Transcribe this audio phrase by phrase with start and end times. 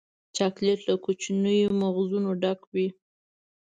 [0.35, 2.87] چاکلېټ له کوچنیو مغزونو ډک وي.